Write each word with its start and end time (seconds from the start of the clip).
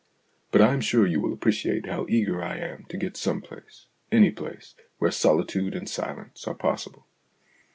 But 0.51 0.61
I 0.63 0.73
am 0.73 0.81
sure 0.81 1.05
you 1.05 1.21
will 1.21 1.31
appreciate 1.31 1.85
how 1.85 2.07
eager 2.09 2.41
I 2.43 2.57
am 2.57 2.85
to 2.85 2.97
get 2.97 3.13
to 3.13 3.21
some 3.21 3.39
place 3.39 3.85
any 4.11 4.31
place 4.31 4.73
where 4.97 5.11
solitude 5.11 5.75
and 5.75 5.87
silence 5.87 6.47
are 6.47 6.55
possible. 6.55 7.05